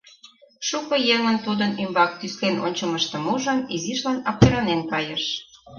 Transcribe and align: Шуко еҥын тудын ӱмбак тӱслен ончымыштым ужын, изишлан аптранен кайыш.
Шуко 0.67 0.95
еҥын 1.15 1.37
тудын 1.45 1.71
ӱмбак 1.83 2.11
тӱслен 2.19 2.55
ончымыштым 2.65 3.23
ужын, 3.33 3.59
изишлан 3.75 4.19
аптранен 4.29 4.81
кайыш. 4.91 5.23